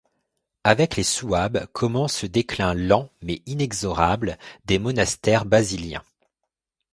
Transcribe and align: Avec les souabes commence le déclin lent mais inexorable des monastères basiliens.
Avec 0.63 0.95
les 0.95 1.03
souabes 1.03 1.67
commence 1.73 2.23
le 2.23 2.29
déclin 2.29 2.73
lent 2.73 3.11
mais 3.21 3.43
inexorable 3.45 4.39
des 4.65 4.79
monastères 4.79 5.45
basiliens. 5.45 6.01